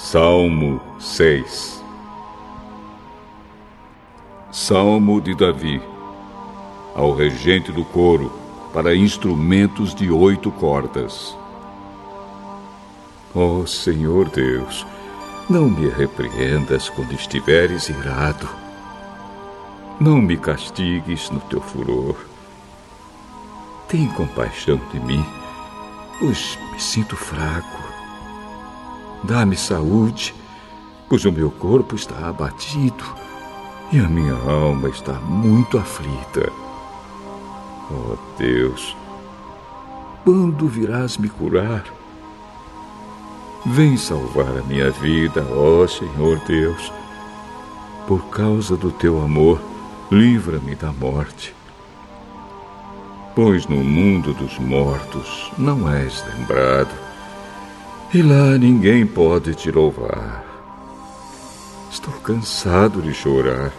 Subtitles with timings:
[0.00, 1.82] Salmo 6
[4.52, 5.82] Salmo de Davi
[6.94, 8.32] Ao regente do coro,
[8.72, 11.36] para instrumentos de oito cordas.
[13.34, 14.86] Ó oh, Senhor Deus,
[15.50, 18.48] não me repreendas quando estiveres irado.
[19.98, 22.14] Não me castigues no teu furor.
[23.88, 25.26] Tem compaixão de mim,
[26.20, 27.87] pois me sinto fraco.
[29.24, 30.34] Dá-me saúde,
[31.08, 33.04] pois o meu corpo está abatido
[33.90, 36.52] e a minha alma está muito aflita.
[37.90, 38.96] Oh Deus,
[40.24, 41.84] quando virás me curar?
[43.66, 46.92] Vem salvar a minha vida, ó Senhor Deus.
[48.06, 49.60] Por causa do teu amor,
[50.10, 51.54] livra-me da morte.
[53.34, 57.07] Pois no mundo dos mortos não és lembrado
[58.12, 60.44] e lá ninguém pode te louvar.
[61.90, 63.72] Estou cansado de chorar.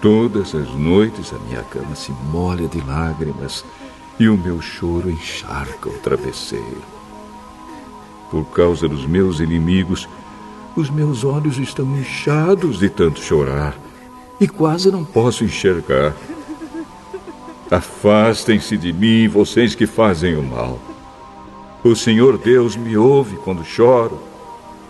[0.00, 3.64] Todas as noites a minha cama se molha de lágrimas
[4.18, 6.82] e o meu choro encharca o travesseiro.
[8.30, 10.08] Por causa dos meus inimigos,
[10.76, 13.76] os meus olhos estão inchados de tanto chorar
[14.40, 16.14] e quase não posso enxergar.
[17.70, 20.78] Afastem-se de mim, vocês que fazem o mal.
[21.88, 24.20] O Senhor Deus me ouve quando choro.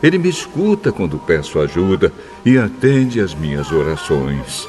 [0.02, 2.12] Ele me escuta quando peço ajuda
[2.44, 4.68] e atende às minhas orações.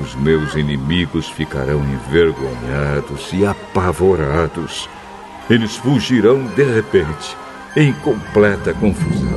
[0.00, 4.88] Os meus inimigos ficarão envergonhados e apavorados.
[5.50, 7.36] Eles fugirão de repente,
[7.74, 9.33] em completa confusão.